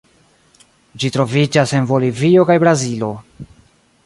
[1.03, 3.13] Ĝi troviĝas en Bolivio kaj Brazilo.